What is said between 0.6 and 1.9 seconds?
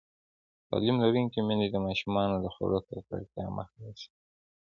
تعلیم لرونکې میندې د